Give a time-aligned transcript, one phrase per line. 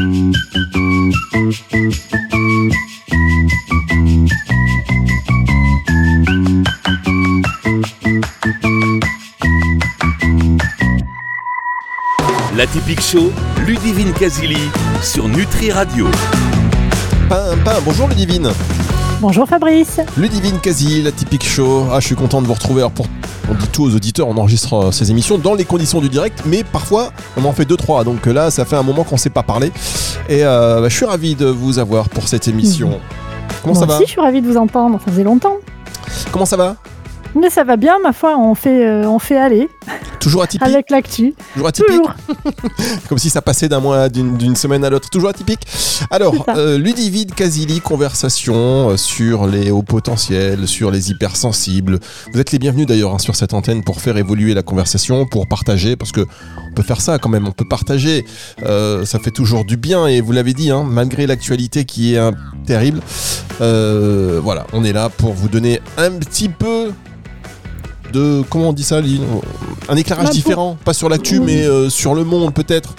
[0.00, 0.06] La
[12.66, 13.30] typique show,
[13.66, 14.56] Ludivine Casili
[15.02, 16.06] sur Nutri Radio.
[17.84, 18.50] bonjour Ludivine.
[19.20, 20.00] Bonjour Fabrice.
[20.16, 21.84] Ludivine Casili, la typique show.
[21.92, 22.86] Ah, je suis content de vous retrouver.
[22.94, 23.06] pour,
[23.50, 26.42] on dit tout aux auditeurs, on enregistre euh, ces émissions dans les conditions du direct,
[26.46, 28.04] mais parfois on en fait deux trois.
[28.04, 29.72] Donc là, ça fait un moment qu'on ne s'est pas parlé.
[30.28, 33.00] Et euh, bah, je suis ravi de vous avoir pour cette émission.
[33.62, 35.00] Comment ça va aussi, je suis ravi de vous entendre.
[35.04, 35.56] Ça faisait longtemps.
[36.32, 36.76] Comment ça va?
[37.34, 39.68] Mais ça va bien, ma foi, on fait, euh, on fait aller.
[40.20, 41.34] Toujours atypique Avec l'actu.
[41.54, 42.00] Toujours atypique
[43.08, 45.08] Comme si ça passait d'un mois, d'une semaine à l'autre.
[45.08, 45.66] Toujours atypique
[46.10, 51.98] Alors, euh, Ludivine Casili, conversation euh, sur les hauts potentiels, sur les hypersensibles.
[52.32, 55.48] Vous êtes les bienvenus d'ailleurs hein, sur cette antenne pour faire évoluer la conversation, pour
[55.48, 56.26] partager, parce que
[56.70, 58.26] on peut faire ça quand même, on peut partager.
[58.62, 62.30] Euh, ça fait toujours du bien et vous l'avez dit, hein, malgré l'actualité qui est
[62.66, 63.00] terrible,
[63.58, 66.92] voilà, on est là pour vous donner un petit peu
[68.12, 69.00] de comment on dit ça,
[69.88, 72.94] un éclairage bah, différent, pas sur l'actu, mais euh, sur le monde peut-être.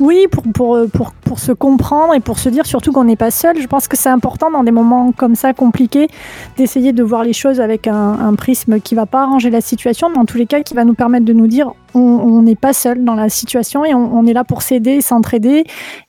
[0.00, 3.16] Oui, pour, pour, euh, pour, pour, se comprendre et pour se dire surtout qu'on n'est
[3.16, 3.60] pas seul.
[3.60, 6.08] Je pense que c'est important dans des moments comme ça compliqués
[6.56, 10.18] d'essayer de voir les choses avec un, prisme qui va pas arranger la situation, mais
[10.18, 13.04] en tous les cas qui va nous permettre de nous dire on n'est pas seul
[13.04, 15.64] dans la situation et on, est là pour s'aider, s'entraider.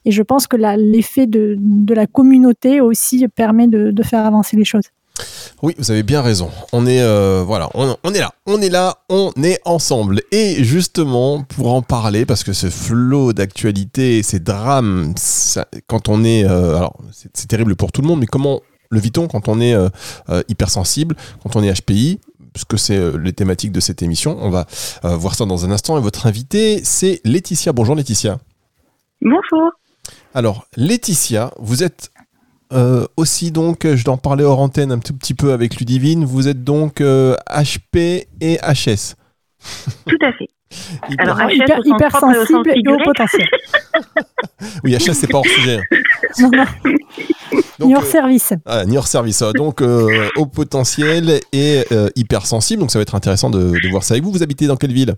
[0.05, 4.57] Et je pense que l'effet de, de, la communauté aussi permet de, de faire avancer
[4.57, 4.89] les choses.
[5.61, 6.49] Oui, vous avez bien raison.
[6.71, 10.21] On est euh, voilà, on, est là, on est là, on est ensemble.
[10.31, 15.13] Et justement, pour en parler, parce que ce flot d'actualité, ces drames,
[15.87, 16.97] quand on est, euh, alors
[17.33, 19.89] c'est terrible pour tout le monde, mais comment le vit-on quand on est euh,
[20.47, 22.19] hypersensible, quand on est HPI
[22.51, 24.35] parce que c'est les thématiques de cette émission.
[24.41, 24.65] On va
[25.03, 25.99] voir ça dans un instant.
[25.99, 27.73] Et votre invité, c'est Laetitia.
[27.73, 28.39] Bonjour Laetitia.
[29.21, 29.71] Bonjour.
[30.33, 32.11] Alors, Laetitia, vous êtes
[32.71, 36.25] euh, aussi donc, je dois en parler hors antenne un tout petit peu avec Ludivine.
[36.25, 37.35] Vous êtes donc HP euh,
[38.41, 39.15] et HS.
[40.07, 40.47] Tout à fait.
[41.17, 43.47] Alors, HS hyper, hyper sensible et haut potentiel.
[44.83, 45.79] oui, HS, c'est pas hors sujet.
[46.39, 46.65] Non, non.
[47.79, 48.53] ni hors euh, service.
[48.67, 49.41] Ah, ni hors service.
[49.55, 51.83] Donc, haut potentiel et
[52.15, 52.81] hypersensible.
[52.81, 54.31] Donc, ça va être intéressant de, de voir ça avec vous.
[54.31, 55.15] Vous habitez dans quelle ville?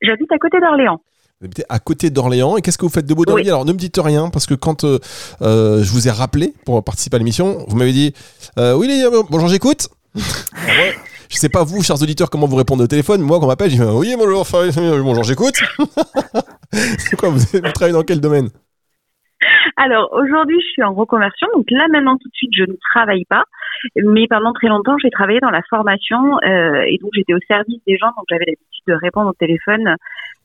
[0.00, 1.00] J'habite à côté d'Orléans.
[1.40, 2.56] Vous habitez à côté d'Orléans.
[2.56, 4.54] Et qu'est-ce que vous faites de beau dans Alors, ne me dites rien, parce que
[4.54, 4.98] quand euh,
[5.42, 8.14] euh, je vous ai rappelé pour participer à l'émission, vous m'avez dit
[8.58, 8.88] euh, Oui,
[9.28, 9.88] bonjour, j'écoute.
[10.14, 13.20] je sais pas vous, chers auditeurs, comment vous répondez au téléphone.
[13.20, 14.46] Moi, quand on m'appelle, je dis Oui, bonjour,
[15.04, 15.60] bonjour, j'écoute.
[16.72, 18.48] C'est quoi vous, vous travaillez dans quel domaine?
[19.76, 23.26] Alors aujourd'hui, je suis en reconversion, donc là maintenant tout de suite, je ne travaille
[23.26, 23.44] pas.
[23.96, 27.80] Mais pendant très longtemps, j'ai travaillé dans la formation euh, et donc j'étais au service
[27.86, 29.96] des gens, donc j'avais l'habitude de répondre au téléphone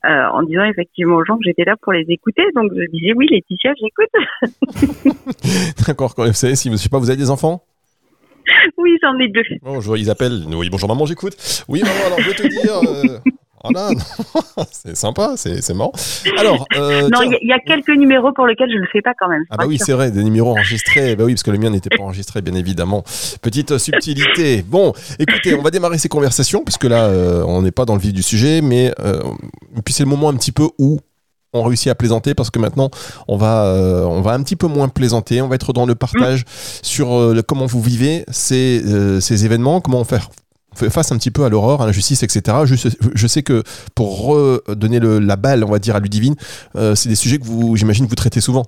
[0.04, 2.42] euh, en disant effectivement aux gens que j'étais là pour les écouter.
[2.54, 4.10] Donc je disais oui, Laetitia, j'écoute.
[5.86, 6.14] D'accord.
[6.16, 7.62] Vous savez, si je sais pas, vous avez des enfants?
[8.76, 9.42] Oui, j'en ai deux.
[9.62, 10.42] Bonjour, ils appellent.
[10.48, 11.36] Oui, bonjour maman, j'écoute.
[11.68, 12.72] Oui, maman, alors je vais te dire.
[12.74, 13.18] Euh,
[13.62, 13.90] voilà,
[14.72, 15.92] c'est sympa, c'est marrant.
[16.38, 19.28] Alors, euh, non, il y, a quelques numéros pour lesquels je le fais pas quand
[19.28, 19.44] même.
[19.50, 21.16] Ah bah oui, c'est vrai, des numéros enregistrés.
[21.16, 23.04] Bah oui, parce que le mien n'était pas enregistré, bien évidemment.
[23.40, 24.62] Petite subtilité.
[24.62, 28.00] Bon, écoutez, on va démarrer ces conversations puisque là, euh, on n'est pas dans le
[28.00, 29.20] vif du sujet, mais euh,
[29.84, 30.98] puis c'est le moment un petit peu où
[31.52, 32.88] on réussit à plaisanter parce que maintenant
[33.28, 33.66] on va
[34.08, 36.44] on va un petit peu moins plaisanter on va être dans le partage mm.
[36.80, 38.82] sur comment vous vivez ces,
[39.20, 40.30] ces événements comment faire
[40.74, 42.58] face un petit peu à l'horreur, à l'injustice, etc.
[42.64, 42.74] Je,
[43.14, 43.62] je, sais que
[43.94, 46.34] pour redonner la balle, on va dire, à Ludivine,
[46.76, 48.66] euh, c'est des sujets que vous, j'imagine, vous traitez souvent.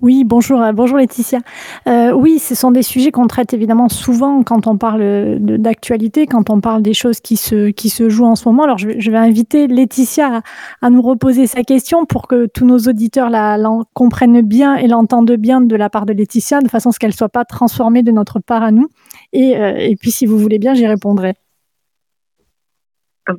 [0.00, 1.40] Oui, bonjour, euh, bonjour Laetitia.
[1.88, 6.50] Euh, oui, ce sont des sujets qu'on traite évidemment souvent quand on parle d'actualité, quand
[6.50, 8.62] on parle des choses qui se, qui se jouent en ce moment.
[8.62, 10.42] Alors, je vais, inviter Laetitia
[10.82, 13.58] à, nous reposer sa question pour que tous nos auditeurs la,
[13.92, 17.10] comprennent bien et l'entendent bien de la part de Laetitia, de façon à ce qu'elle
[17.10, 18.88] ne soit pas transformée de notre part à nous.
[19.32, 21.34] Et, euh, et puis, si vous voulez bien, j'y répondrai.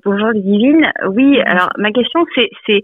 [0.06, 0.92] Bonjour Divine.
[1.08, 2.84] Oui, alors ma question c'est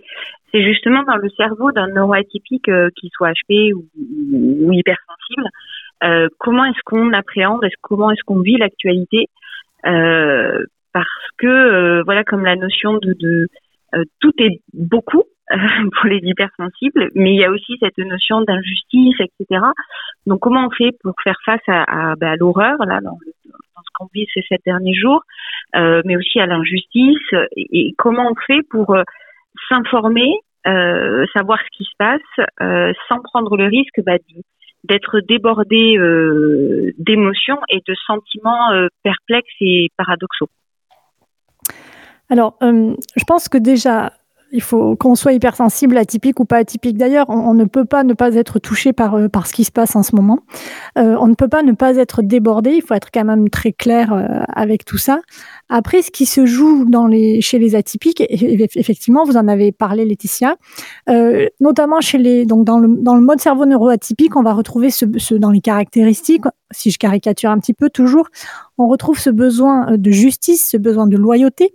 [0.52, 5.50] c'est justement dans le cerveau d'un neuroatypique euh, qui soit HP ou, ou hypersensible.
[6.04, 9.28] Euh, comment est-ce qu'on appréhende, est-ce comment est-ce qu'on vit l'actualité
[9.86, 11.08] euh, Parce
[11.38, 13.48] que euh, voilà, comme la notion de, de
[14.20, 19.62] tout est beaucoup pour les hypersensibles, mais il y a aussi cette notion d'injustice, etc.
[20.26, 23.90] Donc comment on fait pour faire face à, à, bah, l'horreur là dans, dans ce
[23.94, 25.22] qu'on vit ces sept derniers jours,
[25.74, 28.98] mais aussi à l'injustice et, et, comment on fait pour
[29.70, 34.18] s'informer, euh, savoir ce qui se passe, euh, sans prendre le risque bah,
[34.84, 38.72] d'être débordé euh, d'émotions et de sentiments
[39.04, 40.50] perplexes et paradoxaux.
[42.30, 44.12] Alors, je pense que déjà,
[44.52, 46.98] il faut qu'on soit hypersensible, atypique ou pas atypique.
[46.98, 49.72] D'ailleurs, on, ne peut pas ne pas être touché par, euh, par ce qui se
[49.72, 50.40] passe en ce moment.
[50.98, 52.72] Euh, on ne peut pas ne pas être débordé.
[52.72, 55.22] Il faut être quand même très clair euh, avec tout ça.
[55.70, 56.86] Après, ce qui se joue
[57.42, 60.58] chez les atypiques, effectivement, vous en avez parlé, Laetitia,
[61.60, 65.34] notamment chez les, donc dans le, dans le mode cerveau neuroatypique, on va retrouver ce,
[65.34, 68.28] dans les caractéristiques, si je caricature un petit peu toujours,
[68.78, 71.74] on retrouve ce besoin de justice, ce besoin de loyauté,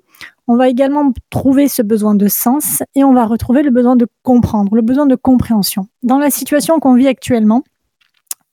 [0.51, 4.09] on va également trouver ce besoin de sens et on va retrouver le besoin de
[4.25, 5.87] comprendre, le besoin de compréhension.
[6.03, 7.63] Dans la situation qu'on vit actuellement,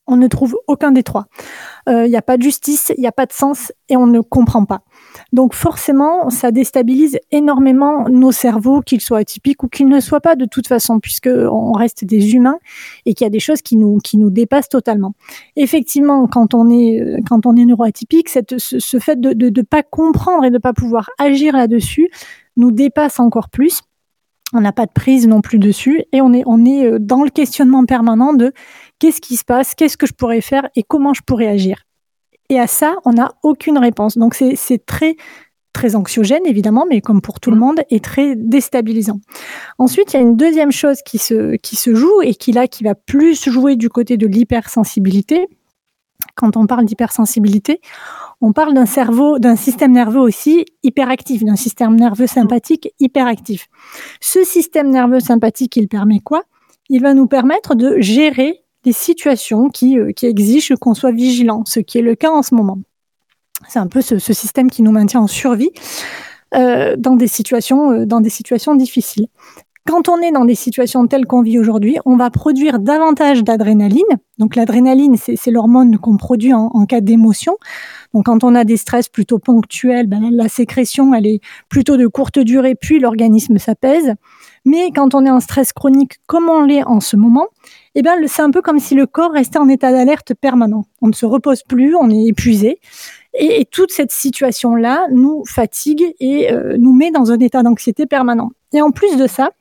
[0.08, 1.26] on ne trouve aucun des trois.
[1.88, 4.08] Il euh, n'y a pas de justice, il n'y a pas de sens et on
[4.08, 4.82] ne comprend pas.
[5.34, 10.36] Donc forcément, ça déstabilise énormément nos cerveaux, qu'ils soient atypiques ou qu'ils ne soient pas
[10.36, 12.60] de toute façon, puisque on reste des humains
[13.06, 15.14] et qu'il y a des choses qui nous qui nous dépassent totalement.
[15.56, 20.46] Effectivement, quand on est quand on est neuroatypique, cette, ce, fait de ne pas comprendre
[20.46, 22.10] et de ne pas pouvoir agir là-dessus
[22.58, 23.82] nous dépasse encore plus.
[24.54, 27.24] On n'a pas de prise non plus dessus et on est on est euh, dans
[27.24, 28.54] le questionnement permanent de
[29.00, 31.84] qu'est-ce qui se passe, qu'est-ce que je pourrais faire et comment je pourrais agir.
[32.50, 34.18] Et à ça, on n'a aucune réponse.
[34.18, 35.18] Donc c'est très
[35.74, 37.60] très anxiogène évidemment, mais comme pour tout le mmh.
[37.60, 39.20] monde, et très déstabilisant.
[39.78, 42.68] Ensuite, il y a une deuxième chose qui se, qui se joue et qui là,
[42.68, 45.48] qui va plus jouer du côté de l'hypersensibilité.
[46.38, 47.82] Quand on parle d'hypersensibilité,
[48.40, 53.68] on parle d'un cerveau, d'un système nerveux aussi hyperactif, d'un système nerveux sympathique hyperactif.
[54.22, 56.44] Ce système nerveux sympathique, il permet quoi?
[56.90, 61.64] Il va nous permettre de gérer des situations qui, euh, qui exigent qu'on soit vigilant,
[61.66, 62.78] ce qui est le cas en ce moment.
[63.68, 65.72] C'est un peu ce, système qui nous maintient en survie
[66.54, 67.28] euh, euh, dans des
[68.30, 69.28] situations difficiles.
[69.88, 74.04] Quand on est dans des situations telles qu'on vit aujourd'hui, on va produire davantage d'adrénaline.
[74.38, 77.56] Donc l'adrénaline, c'est l'hormone qu'on produit en, cas d'émotion.
[78.14, 81.40] Donc quand on a des stress plutôt ponctuels, ben, la sécrétion, elle est
[81.70, 84.16] plutôt de courte durée, puis l'organisme s'apaise.
[84.66, 87.48] Mais quand on est en stress chronique, comme on l'est en ce moment,
[87.96, 90.84] eh ben, c'est un peu comme si le corps restait en état d'alerte permanent.
[91.02, 92.82] On ne se repose plus, on est épuisé.
[93.40, 98.52] Et, toute cette situation-là nous fatigue et euh, nous met dans un état d'anxiété permanent.
[98.74, 99.52] Et en plus de ça,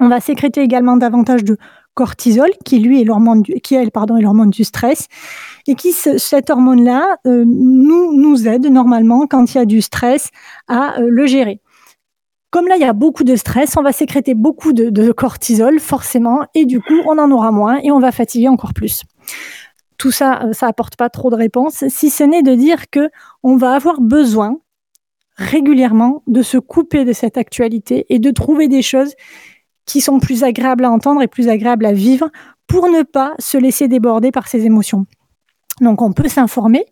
[0.00, 1.56] on va sécréter également davantage de
[1.98, 5.08] cortisol, qui lui est l'hormone du, qui elle, pardon, est l'hormone du stress,
[5.66, 10.30] et qui cette hormone-là euh, nous nous aide normalement quand il y a du stress
[10.68, 11.60] à euh, le gérer.
[12.50, 16.46] Comme là, il y a beaucoup de stress, on va sécréter beaucoup de, cortisol, forcément,
[16.54, 19.02] et du coup, on en aura moins et on va fatiguer encore plus.
[19.98, 23.10] Tout ça, euh, ça apporte pas trop de réponses, si ce n'est de dire que
[23.42, 24.56] on va avoir besoin
[25.34, 29.14] régulièrement de se couper de cette actualité et de trouver des choses
[29.88, 32.30] qui sont plus agréables à entendre et plus agréables à vivre
[32.68, 35.06] pour ne pas se laisser déborder par ces émotions.
[35.80, 36.84] Donc on peut s'informer,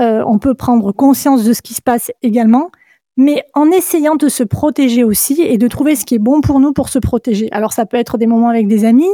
[0.00, 2.70] euh, on peut prendre conscience de ce qui se passe également,
[3.18, 6.58] mais en essayant de se protéger aussi et de trouver ce qui est bon pour
[6.58, 7.48] nous pour se protéger.
[7.52, 9.10] Alors ça peut être des moments avec des amis,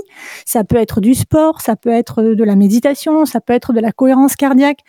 [0.46, 3.80] ça peut être du sport, ça peut être de la méditation, ça peut être de
[3.80, 4.80] la cohérence cardiaque,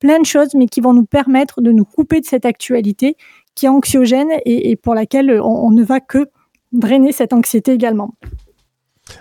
[0.00, 3.16] plein de choses, mais qui vont nous permettre de nous couper de cette actualité
[3.54, 6.26] qui est anxiogène et, pour laquelle on, ne va que
[6.78, 8.14] drainer cette anxiété également.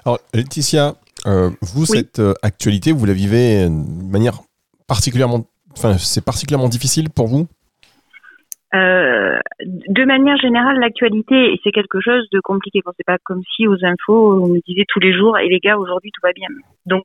[0.05, 4.39] Alors Laetitia, euh, vous, cette euh, actualité, vous la vivez de manière
[4.87, 5.45] particulièrement...
[5.77, 7.47] Enfin, c'est particulièrement difficile pour vous?
[8.73, 12.81] Euh, de manière générale, l'actualité, c'est quelque chose de compliqué.
[12.85, 15.59] Bon, c'est pas comme si aux infos, on me disait tous les jours, et les
[15.59, 16.49] gars, aujourd'hui, tout va bien.
[16.85, 17.03] Donc,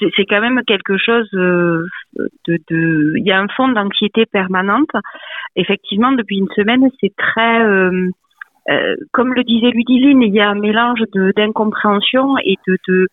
[0.00, 1.86] c'est quand même quelque chose euh,
[2.46, 4.90] de, de, il y a un fond d'anxiété permanente.
[5.56, 8.10] Effectivement, depuis une semaine, c'est très, euh,
[8.70, 11.02] euh, comme le disait Ludivine, il y a un mélange
[11.36, 13.08] d'incompréhension et de, de,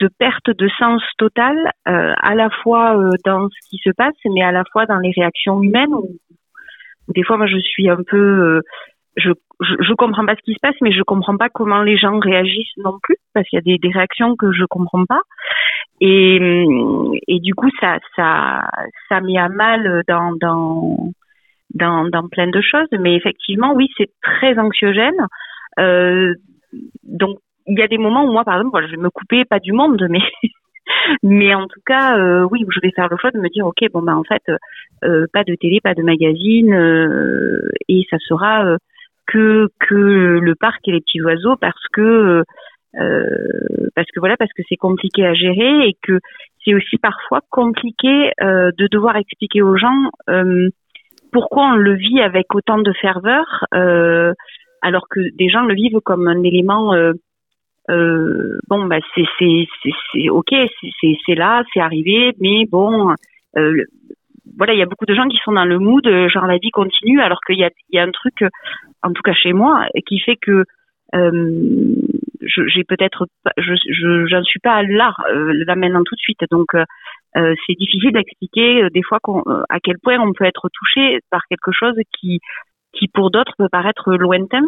[0.00, 4.42] de perte de sens totale, euh, à la fois dans ce qui se passe, mais
[4.42, 5.94] à la fois dans les réactions humaines
[7.08, 8.60] des fois, moi, je suis un peu, euh,
[9.16, 11.98] je, je, je, comprends pas ce qui se passe, mais je comprends pas comment les
[11.98, 15.20] gens réagissent non plus, parce qu'il y a des, des réactions que je comprends pas.
[16.00, 16.66] Et,
[17.28, 18.68] et du coup, ça, ça,
[19.08, 21.10] ça met à mal dans, dans,
[21.74, 22.88] dans, dans plein de choses.
[22.98, 25.26] Mais effectivement, oui, c'est très anxiogène.
[25.78, 26.34] Euh,
[27.02, 29.58] donc, il y a des moments où moi, par exemple, je vais me couper pas
[29.58, 30.20] du monde, mais
[31.22, 33.90] mais en tout cas, euh, oui, je vais faire le choix de me dire, ok,
[33.92, 34.42] bon ben en fait,
[35.04, 38.76] euh, pas de télé, pas de magazine, euh, et ça sera euh,
[39.26, 42.42] que que le parc et les petits oiseaux parce que
[43.96, 46.20] parce que voilà, parce que c'est compliqué à gérer et que
[46.64, 50.10] c'est aussi parfois compliqué de devoir expliquer aux gens
[51.34, 53.66] pourquoi on le vit avec autant de ferveur,
[54.80, 56.94] alors que des gens le vivent comme un élément
[57.90, 59.66] euh, bon bah c'est c'est
[60.12, 63.10] c'est ok c'est c'est là c'est arrivé mais bon
[63.58, 63.84] euh,
[64.56, 66.70] voilà il y a beaucoup de gens qui sont dans le mood genre la vie
[66.70, 68.42] continue alors qu'il y a il y a un truc
[69.02, 70.64] en tout cas chez moi qui fait que
[71.14, 76.44] j'ai peut-être, je, je, j'en suis pas là, là maintenant tout de suite.
[76.50, 76.72] Donc,
[77.34, 79.18] c'est difficile d'expliquer des fois
[79.68, 82.40] à quel point on peut être touché par quelque chose qui,
[82.92, 84.64] qui pour d'autres peut paraître lointain.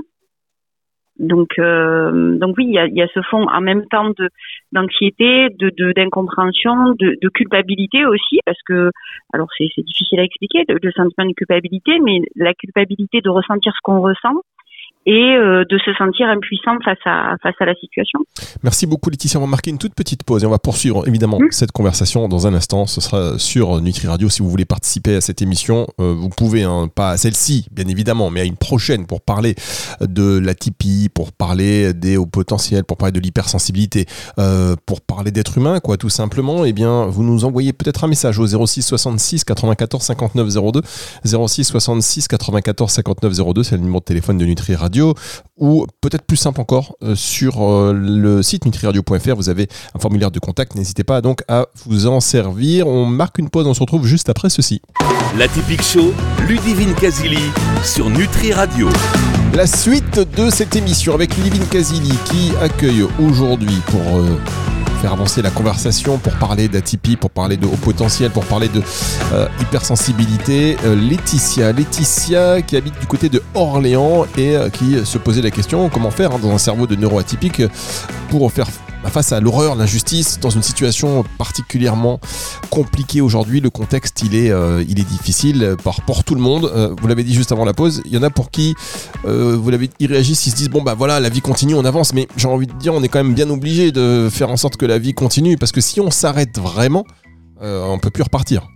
[1.19, 4.29] Donc, euh, donc oui, il y a, y a, ce fond en même temps de
[4.73, 8.91] d'anxiété, de d'incompréhension, de, de, culpabilité aussi, parce que
[9.33, 13.73] alors c'est difficile à expliquer le, le sentiment de culpabilité, mais la culpabilité de ressentir
[13.75, 14.43] ce qu'on ressent,
[15.07, 18.19] et euh, de se sentir impuissante face à, face à la situation.
[18.65, 19.39] Merci beaucoup Laetitia.
[19.39, 21.53] On va marquer une toute petite pause et on va poursuivre évidemment mmh.
[21.53, 22.87] cette conversation dans un instant.
[22.87, 25.87] Ce sera sur Nutri Radio si vous voulez participer à cette émission.
[26.01, 29.55] Euh, vous pouvez, hein, pas à celle-ci bien évidemment, mais à une prochaine pour parler
[30.01, 34.07] de la typie, pour parler des hauts potentiels, pour parler de l'hypersensibilité,
[34.41, 36.65] euh, pour parler d'être humain quoi tout simplement.
[36.65, 40.81] Eh bien vous nous envoyez peut-être un message au 06 66 94 59 02
[41.25, 45.15] 06 66 94 59 02 c'est le numéro de téléphone de Nutri Radio
[45.59, 50.31] ou peut-être plus simple encore euh, sur euh, le site nutriradio.fr vous avez un formulaire
[50.31, 50.75] de contact.
[50.75, 52.87] N'hésitez pas donc à vous en servir.
[52.87, 53.67] On marque une pause.
[53.67, 54.81] On se retrouve juste après ceci.
[55.37, 56.15] La typique show
[56.49, 57.51] Ludivine Casili
[57.85, 58.89] sur Nutri Radio.
[59.55, 64.39] La suite de cette émission avec Ludivine Casili qui accueille aujourd'hui pour euh,
[64.97, 68.83] faire avancer la conversation, pour parler d'atypie, pour parler de haut potentiel, pour parler de
[69.33, 70.77] euh, hypersensibilité.
[70.85, 75.51] Euh, Laetitia, Laetitia qui habite du côté de Orléans et euh, qui se posait la
[75.51, 77.63] question comment faire hein, dans un cerveau de neuroatypique
[78.31, 78.67] pour faire
[79.11, 82.21] face à l'horreur, l'injustice, dans une situation particulièrement
[82.71, 83.61] compliquée aujourd'hui.
[83.61, 86.71] Le contexte, il est, euh, difficile pour, pour tout le monde.
[86.75, 88.75] Euh, vous l'avez dit juste avant la pause, il y en a pour qui,
[89.25, 91.85] euh, vous l'avez, ils réagissent, ils se disent bon bah voilà, la vie continue, on
[91.85, 92.13] avance.
[92.13, 94.77] Mais j'ai envie de dire, on est quand même bien obligé de faire en sorte
[94.77, 97.05] que la vie continue parce que si on s'arrête vraiment,
[97.61, 98.69] on peut plus repartir.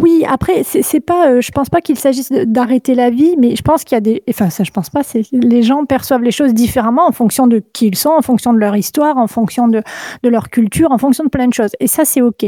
[0.00, 3.62] Oui, après, c'est pas, euh, je pense pas qu'il s'agisse d'arrêter la vie, mais je
[3.62, 5.04] pense qu'il y a des, enfin ça, je pense pas.
[5.04, 8.52] C'est les gens perçoivent les choses différemment en fonction de qui ils sont, en fonction
[8.52, 9.82] de leur histoire, en fonction de,
[10.24, 11.70] leur culture, en fonction de plein de choses.
[11.78, 12.44] Et ça, c'est ok.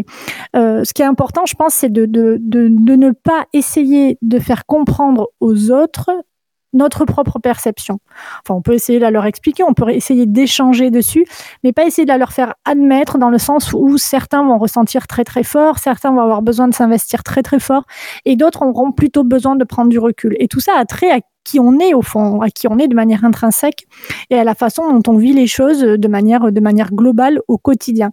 [0.57, 5.29] Euh, ce qui est important, je pense, c'est de ne pas essayer de faire comprendre
[5.39, 6.11] aux autres
[6.73, 7.99] notre propre perception.
[8.45, 11.25] Enfin, on peut essayer de la leur expliquer, on peut essayer d'échanger dessus,
[11.65, 15.07] mais pas essayer de la leur faire admettre dans le sens où certains vont ressentir
[15.07, 17.85] très très fort, certains vont avoir besoin de s'investir très très fort,
[18.25, 20.37] et d'autres auront plutôt besoin de prendre du recul.
[20.39, 22.89] Et tout ça a trait à qui on est au fond, à qui on est
[22.89, 23.87] de manière intrinsèque
[24.31, 27.57] et à la façon dont on vit les choses de manière, de manière globale au
[27.57, 28.11] quotidien.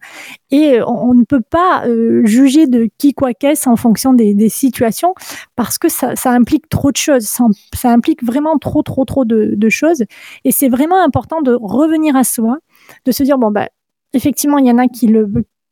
[0.52, 5.16] Et on, ne peut pas euh, juger de qui quoi qu'est-ce en fonction des, situations
[5.56, 10.04] parce que ça, implique trop de choses, ça, implique vraiment trop, trop, trop de, choses.
[10.44, 12.58] Et c'est vraiment important de revenir à soi,
[13.06, 13.70] de se dire, bon, bah,
[14.14, 15.08] effectivement, il y en a qui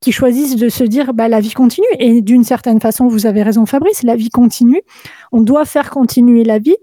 [0.02, 1.86] qui choisissent de se dire bah, la vie continue.
[2.00, 4.82] Et d'une certaine façon, vous avez raison Fabrice, la vie continue.
[5.32, 6.78] On doit faire continuer la vie.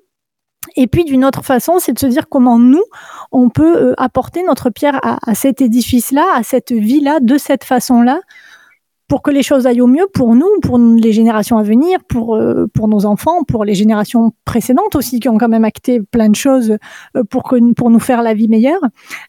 [0.77, 2.85] Et puis d'une autre façon, c'est de se dire comment nous,
[3.33, 7.65] on peut euh, apporter notre pierre à, à cet édifice-là, à cette vie-là, de cette
[7.65, 8.21] façon-là,
[9.09, 12.37] pour que les choses aillent au mieux pour nous, pour les générations à venir, pour,
[12.37, 16.29] euh, pour nos enfants, pour les générations précédentes aussi, qui ont quand même acté plein
[16.29, 16.77] de choses
[17.17, 18.81] euh, pour, que, pour nous faire la vie meilleure.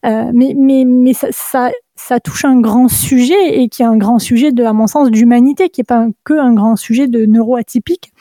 [0.04, 3.96] Euh, mais mais, mais ça, ça, ça, touche un grand sujet et qui est un
[3.96, 7.24] grand sujet, de, à mon sens, d'humanité, qui n'est pas que un grand sujet de
[7.24, 8.12] neuroatypique,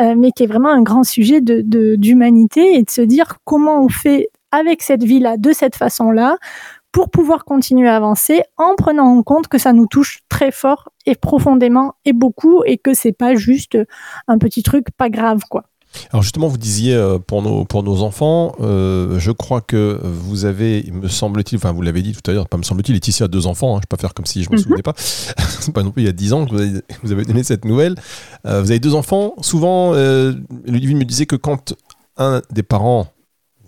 [0.00, 3.84] euh, mais qui est vraiment un grand sujet de, d'humanité et de se dire comment
[3.84, 6.36] on fait avec cette vie-là, de cette façon-là,
[6.94, 10.90] pour pouvoir continuer à avancer en prenant en compte que ça nous touche très fort
[11.06, 13.76] et profondément et beaucoup et que c'est pas juste
[14.28, 15.64] un petit truc pas grave quoi.
[16.12, 20.44] Alors justement, vous disiez euh, pour nos, pour nos enfants, euh, je crois que vous
[20.44, 23.28] avez, me semble-t-il, enfin vous l'avez dit tout à l'heure, pas me semble-t-il, Laetitia a
[23.28, 24.62] deux enfants, hein, je ne vais pas faire comme si je ne me mhm.
[24.62, 24.94] souvenais pas,
[25.74, 27.64] pas non plus il y a dix ans que vous avez, vous avez donné cette
[27.64, 27.96] nouvelle.
[28.46, 29.94] Euh, vous avez deux enfants, souvent,
[30.64, 31.74] Ludivine me disait que quand
[32.16, 33.08] un des parents,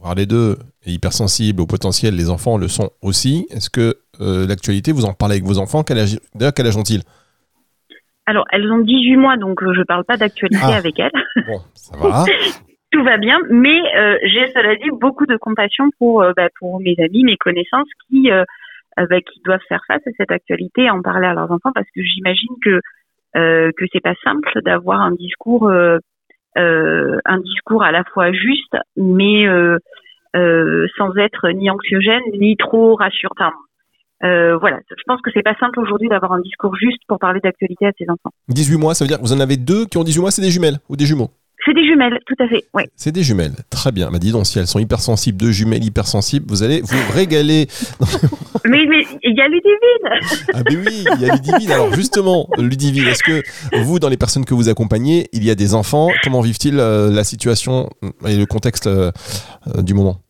[0.01, 0.59] voire les deux,
[0.93, 3.47] hypersensibles au potentiel, les enfants le sont aussi.
[3.51, 5.83] Est-ce que euh, l'actualité, vous en parlez avec vos enfants
[6.35, 7.03] D'ailleurs, quel âge ont-ils?
[8.27, 10.77] Alors, elles ont 18 mois, donc euh, je ne parle pas d'actualité ah.
[10.77, 11.13] avec elles.
[11.47, 12.25] Bon, ça va.
[12.93, 16.95] Tout va bien, mais euh, j'ai, cela dit, beaucoup de compassion pour, bah, pour mes
[16.99, 18.31] amis, mes connaissances qui,
[18.97, 21.89] bah, qui doivent faire face à cette actualité et en parler à leurs enfants parce
[21.95, 22.81] que j'imagine que
[23.35, 25.71] que c'est pas simple d'avoir un discours
[26.57, 29.79] un discours à la fois juste mais euh,
[30.97, 33.53] sans être ni anxiogène ni trop rassurant.
[34.25, 37.41] Euh, voilà, je pense que c'est pas simple aujourd'hui d'avoir un discours juste pour parler
[37.41, 38.31] d'actualité à ses enfants.
[38.49, 40.43] 18 mois, ça veut dire que vous en avez deux qui ont 18 mois, c'est
[40.43, 41.31] des jumelles ou des jumeaux?
[41.65, 42.65] C'est des jumelles, tout à fait.
[42.75, 42.89] Ouais.
[42.95, 44.11] C'est des jumelles, très bien.
[44.11, 47.67] Bah dis donc, si elles sont hypersensibles, deux jumelles hypersensibles, vous allez vous régaler.
[48.65, 48.79] mais
[49.23, 51.73] il y a Ludivine Ah mais oui, il y a Ludivine.
[51.73, 53.43] Alors justement, Ludivine, est-ce que
[53.83, 56.09] vous, dans les personnes que vous accompagnez, il y a des enfants?
[56.23, 57.91] Comment vivent-ils euh, la situation
[58.27, 58.89] et le contexte
[59.83, 60.21] du moment?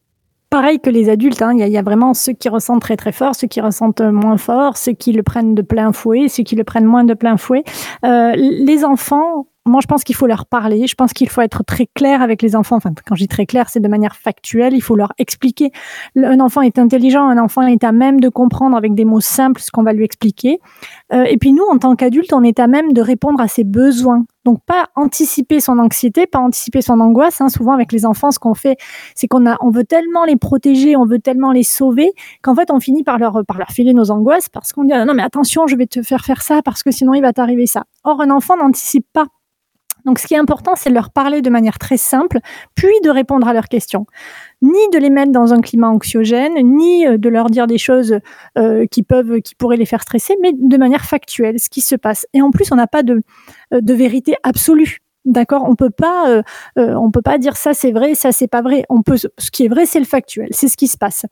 [0.57, 1.53] Pareil que les adultes, hein.
[1.53, 4.79] il y, a vraiment ceux qui ressentent très très fort, ceux qui ressentent moins fort,
[4.79, 7.63] ceux qui le prennent de plein fouet, ceux qui le prennent moins de plein fouet.
[8.07, 11.65] Euh, les enfants, moi je pense qu'il faut leur parler, je pense qu'il faut être
[11.65, 12.77] très clair avec les enfants.
[12.77, 15.71] Enfin, quand je dis très clair, c'est de manière factuelle, il faut leur expliquer.
[16.17, 19.61] Un enfant est intelligent, un enfant est à même de comprendre avec des mots simples
[19.61, 20.61] ce qu'on va lui expliquer.
[21.13, 23.65] Euh, et puis nous, en tant qu'adultes, on est à même de répondre à ses
[23.65, 24.25] besoins.
[24.45, 27.41] Donc pas anticiper son anxiété, pas anticiper son angoisse.
[27.41, 27.49] Hein.
[27.49, 28.77] Souvent avec les enfants, ce qu'on fait,
[29.17, 32.71] c'est qu'on a, on veut tellement les protéger, on veut tellement les sauver, qu'en fait
[32.71, 35.25] on finit par leur par leur filer nos angoisses parce qu'on dit ah non mais
[35.25, 37.85] attention, je vais te faire faire ça parce que sinon il va t'arriver ça.
[38.05, 39.27] Or un enfant n'anticipe pas
[40.07, 42.39] donc, ce qui est important, c'est de leur parler de manière très simple,
[42.77, 44.07] puis de répondre à leurs questions.
[44.63, 48.21] Ni de les mettre dans un climat anxiogène, ni euh, de leur dire des choses
[48.57, 51.97] euh, qui peuvent, qui pourraient les faire stresser, mais de manière factuelle, ce qui se
[51.97, 52.25] passe.
[52.35, 53.21] Et en plus, on n'a pas de,
[53.75, 54.99] euh, vérité absolue.
[55.25, 56.41] D'accord, on peut pas,
[56.77, 58.85] on peut pas dire ça c'est vrai, ça c'est pas vrai.
[58.89, 61.27] On peut, ce qui est vrai, c'est le factuel, c'est ce qui se passe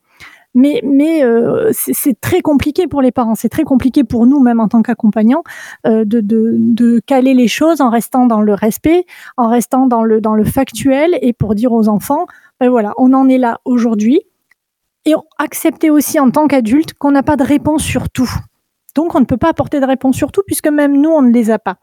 [0.54, 4.68] mais, euh, c'est très compliqué pour les parents, c'est très compliqué pour nous, même en
[4.68, 5.42] tant qu'accompagnants,
[5.86, 9.04] euh, de, caler les choses en restant dans le respect,
[9.36, 12.26] en restant dans le, dans le factuel, et pour dire aux enfants,
[12.60, 14.22] ben voilà, on en est là aujourd'hui,
[15.04, 18.30] et accepter aussi en tant qu'adulte qu'on n'a pas de réponse sur tout.
[18.94, 21.32] Donc on ne peut pas apporter de réponse sur tout, puisque même nous, on ne
[21.32, 21.76] les a pas.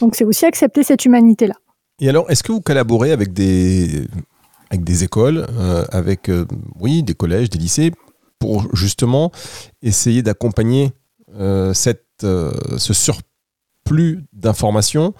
[0.00, 1.54] Donc c'est aussi accepter cette humanité-là.
[2.00, 4.06] Et alors, est-ce que vous collaborez avec des,
[4.70, 6.46] avec des écoles, euh, avec euh,
[6.80, 7.92] des collèges, des lycées,
[8.38, 9.32] pour justement
[9.82, 10.92] essayer d'accompagner
[11.34, 15.14] euh, ce surplus d'informations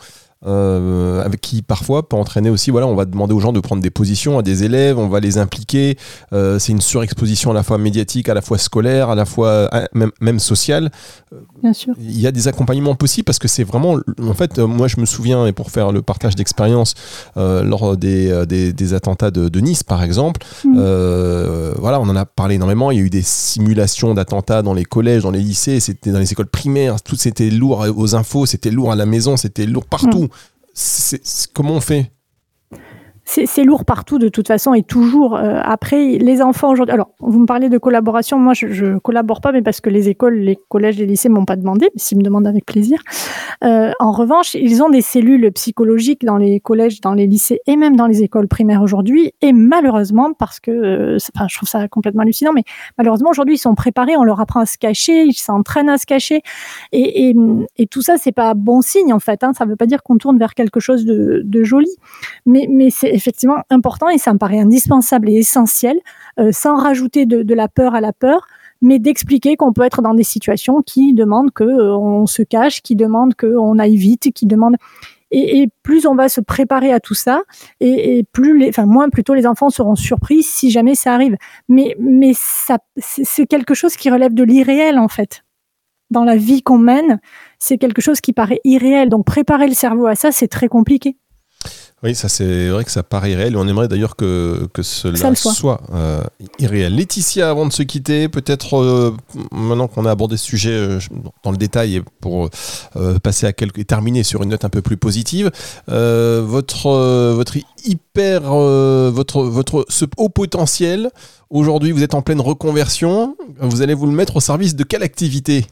[0.47, 3.83] euh, avec qui parfois peut entraîner aussi, voilà, on va demander aux gens de prendre
[3.83, 5.99] des positions à des élèves, on va les impliquer.
[6.33, 9.49] Euh, c'est une surexposition à la fois médiatique, à la fois scolaire, à la fois
[9.49, 10.91] euh, même, même sociale.
[11.63, 11.95] Bien sûr.
[11.99, 15.05] Il y a des accompagnements possibles parce que c'est vraiment, en fait, moi je me
[15.05, 16.95] souviens, et pour faire le partage d'expérience,
[17.37, 21.75] lors des, des, des, attentats de, de, Nice par exemple, mm.
[21.79, 22.91] voilà, on en a parlé énormément.
[22.91, 26.19] Il y a eu des simulations d'attentats dans les collèges, dans les lycées, c'était dans
[26.19, 29.85] les écoles primaires, tout c'était lourd aux infos, c'était lourd à la maison, c'était lourd
[29.85, 30.25] partout.
[30.25, 30.30] Mm
[31.53, 32.13] comment on fait?
[33.31, 35.37] C'est lourd partout de toute façon et toujours.
[35.37, 36.93] Euh, après, les enfants aujourd'hui.
[36.93, 38.39] Alors, vous me parlez de collaboration.
[38.39, 41.45] Moi, je, je collabore pas, mais parce que les écoles, les collèges, les lycées m'ont
[41.45, 41.91] pas demandé.
[41.97, 43.01] S'ils me demandent avec plaisir.
[43.63, 47.77] Euh, en revanche, ils ont des cellules psychologiques dans les collèges, dans les lycées et
[47.77, 49.33] même dans les écoles primaires aujourd'hui.
[49.43, 52.65] Et malheureusement, parce que, euh, enfin, je trouve ça complètement hallucinant, mais
[52.99, 54.17] malheureusement aujourd'hui, ils sont préparés.
[54.17, 56.43] On leur apprend à se cacher, ils s'entraînent à se cacher,
[56.93, 57.35] et
[57.91, 59.45] tout ça, c'est pas bon signe en fait.
[59.45, 59.53] Hein.
[59.57, 61.91] Ça veut pas dire qu'on tourne vers quelque chose de, de joli,
[62.47, 65.99] mais mais c'est effectivement important et ça me paraît indispensable et essentiel,
[66.39, 68.47] euh, sans rajouter de, la peur à la peur,
[68.81, 72.97] mais d'expliquer qu'on peut être dans des situations qui demandent que euh, se cache, qui
[72.97, 74.77] demandent qu'on aille vite, qui demandent
[75.33, 77.43] et, plus on va se préparer à tout ça,
[77.79, 81.37] et, plus les, enfin moins plutôt les enfants seront surpris si jamais ça arrive.
[81.69, 85.45] Mais mais ça c'est quelque chose qui relève de l'irréel en fait.
[86.11, 87.21] Dans la vie qu'on mène,
[87.61, 89.09] c'est quelque chose qui paraît irréel.
[89.09, 91.17] Donc préparer le cerveau à ça, c'est très compliqué.
[92.03, 93.59] Oui, ça c'est vrai que ça paraît réel.
[93.59, 96.23] On aimerait d'ailleurs que, que cela soit, euh,
[96.59, 96.95] irréel.
[96.95, 99.15] Laetitia, avant de se quitter, peut-être euh,
[99.53, 100.99] maintenant qu'on a abordé ce sujet euh,
[101.45, 102.49] dans le détail pour
[103.23, 105.51] passer à quelques, et terminer sur une note un peu plus positive,
[105.89, 111.11] votre, votre hyper, votre, votre, ce haut potentiel,
[111.51, 115.03] aujourd'hui vous êtes en pleine reconversion, vous allez vous le mettre au service de quelle
[115.03, 115.67] activité?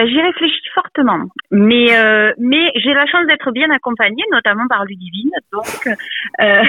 [0.00, 1.26] Ben, J'y réfléchis fortement.
[1.50, 5.30] Mais euh, mais j'ai la chance d'être bien accompagnée, notamment par Ludivine.
[5.52, 6.62] Donc euh,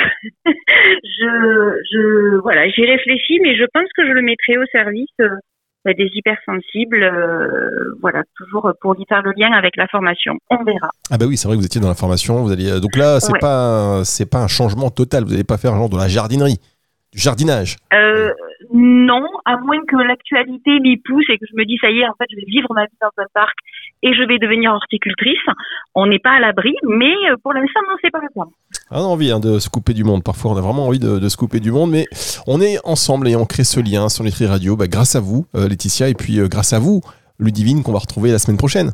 [0.45, 5.29] je je voilà, j'y réfléchis, mais je pense que je le mettrai au service euh,
[5.85, 7.09] bah, des hypersensibles.
[8.01, 10.33] Voilà, toujours pour y faire le lien avec la formation.
[10.49, 10.89] On verra.
[11.09, 12.43] Ah bah oui, c'est vrai que vous étiez dans la formation.
[12.43, 15.23] Vous donc là, c'est pas c'est pas un changement total.
[15.23, 16.59] Vous n'allez pas faire un genre de la jardinerie,
[17.13, 17.77] du jardinage.
[17.93, 18.33] Euh,
[18.73, 22.07] non, à moins que l'actualité m'y pousse et que je me dis ça y est,
[22.07, 23.57] en fait, je vais vivre ma vie dans un parc
[24.03, 25.39] et je vais devenir horticultrice.
[25.95, 28.49] On n'est pas à l'abri, mais euh, pour l'instant, non, c'est pas le cas.
[28.91, 30.23] On a envie de se couper du monde.
[30.23, 32.05] Parfois, on a vraiment envie de, se couper du monde, mais
[32.47, 35.45] on est ensemble et on crée ce lien sur Nutri Radio bah, grâce à vous,
[35.55, 37.01] euh, Laetitia, et puis euh, grâce à vous,
[37.39, 38.91] Ludivine, qu'on va retrouver la semaine prochaine.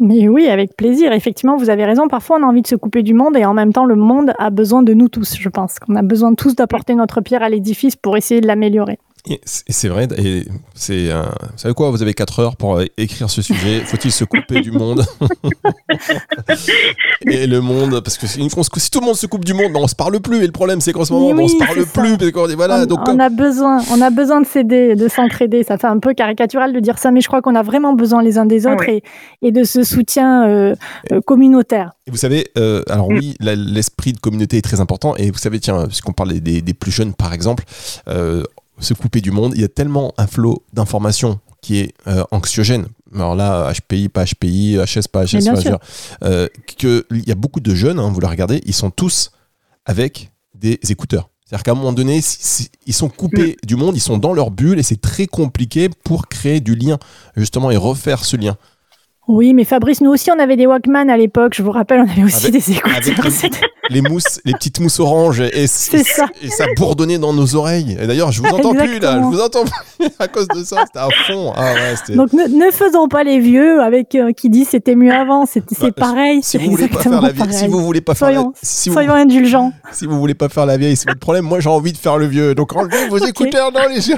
[0.00, 1.12] Mais oui, avec plaisir.
[1.12, 2.08] Effectivement, vous avez raison.
[2.08, 4.32] Parfois, on a envie de se couper du monde et en même temps, le monde
[4.38, 5.78] a besoin de nous tous, je pense.
[5.78, 8.98] Qu'on a besoin tous d'apporter notre pierre à l'édifice pour essayer de l'améliorer.
[9.26, 12.84] Et c'est vrai, et c'est, euh, vous savez quoi, vous avez 4 heures pour euh,
[12.98, 13.80] écrire ce sujet.
[13.86, 15.02] Faut-il se couper du monde
[17.26, 19.80] Et le monde, parce que si, si tout le monde se coupe du monde, ben
[19.82, 20.42] on se parle plus.
[20.42, 22.32] Et le problème, c'est qu'en ce moment, Mais ben, on oui, se parle plus.
[22.32, 25.62] Parce dit, voilà, on, donc on a besoin, on a besoin de s'aider, de s'entraider.
[25.62, 28.22] Ça fait un peu caricatural de dire ça, mais je crois qu'on a vraiment besoin
[28.22, 29.02] les uns des Ah autres ouais.
[29.40, 30.74] et, et de ce soutien euh,
[31.12, 31.92] euh, communautaire.
[32.06, 33.16] Et vous savez, euh, alors Mm.
[33.16, 35.16] oui, l'esprit de communauté est très important.
[35.16, 37.64] Et vous savez, tiens, puisqu'on parle des, des plus jeunes, par exemple,
[38.08, 38.42] euh,
[38.78, 42.86] se couper du monde, il y a tellement un flot d'informations qui est euh, anxiogène.
[43.14, 45.78] Alors là, HPI, pas HPI, HS, pas HS, dire,
[46.22, 49.30] euh, que il y a beaucoup de jeunes, hein, vous les regardez, ils sont tous
[49.86, 51.30] avec des écouteurs.
[51.44, 52.20] C'est-à-dire qu'à un moment donné,
[52.86, 56.26] ils sont coupés du monde, ils sont dans leur bulle et c'est très compliqué pour
[56.26, 56.98] créer du lien,
[57.36, 58.56] justement, et refaire ce lien.
[59.26, 61.54] Oui, mais Fabrice, nous aussi, on avait des Walkman à l'époque.
[61.54, 63.00] Je vous rappelle, on avait aussi Avec- des écouteurs.
[63.02, 63.50] les-
[63.90, 66.26] les mousses, les petites mousses oranges, et, ça.
[66.42, 67.96] et ça bourdonnait dans nos oreilles.
[68.00, 70.84] Et d'ailleurs, je vous entends plus là, je vous entends plus à cause de ça.
[70.86, 71.52] C'était à fond.
[71.56, 72.16] Ah ouais.
[72.16, 75.46] Donc ne, ne faisons pas les vieux avec euh, qui dit c'était mieux avant.
[75.46, 76.42] C'est Bah, pareil.
[76.42, 78.92] si vous voulez pas faire la vieille, si vous voulez pas faire la, Soyons- vous,
[78.92, 79.72] Soyons indulgents.
[79.92, 81.44] si vous voulez pas faire la vieille, c'est votre problème.
[81.44, 82.54] Moi, j'ai envie de faire le vieux.
[82.54, 84.16] Donc enlevez vos écouteurs dans les yeux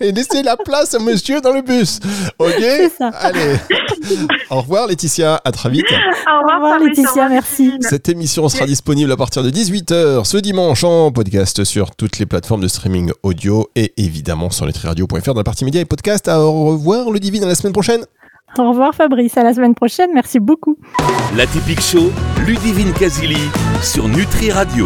[0.00, 1.98] et laissez la place à monsieur dans le bus.
[2.38, 2.62] Ok
[2.98, 3.08] ça.
[3.20, 3.56] Allez.
[4.50, 5.40] Au revoir Laetitia.
[5.44, 5.86] À très vite.
[5.90, 7.72] Au Au revoir, Laetitia, au revoir, merci.
[7.80, 12.26] Cette émission sera disponible à partir de 18h ce dimanche en podcast sur toutes les
[12.26, 16.28] plateformes de streaming audio et évidemment sur letriradio.fr dans la partie médias et podcast.
[16.28, 18.04] À au revoir le divine à la semaine prochaine.
[18.58, 19.36] Au revoir Fabrice.
[19.36, 20.10] À la semaine prochaine.
[20.14, 20.76] Merci beaucoup.
[21.36, 22.12] La typique show,
[22.46, 23.50] Ludivine Casili
[23.82, 24.82] sur Nutri Radio.